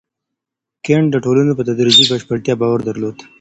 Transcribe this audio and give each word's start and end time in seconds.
کنت 0.85 1.07
د 1.11 1.15
ټولنو 1.25 1.51
په 1.57 1.63
تدريجي 1.69 2.05
بشپړتيا 2.11 2.53
باور 2.61 2.79
درلود. 2.87 3.17